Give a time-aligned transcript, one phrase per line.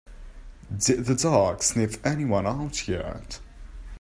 [0.75, 3.39] Did the dog sniff anyone out yet?